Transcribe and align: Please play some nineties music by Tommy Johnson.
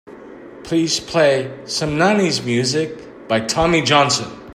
Please 0.63 0.99
play 0.99 1.55
some 1.67 1.95
nineties 1.95 2.41
music 2.43 3.27
by 3.27 3.39
Tommy 3.39 3.83
Johnson. 3.83 4.35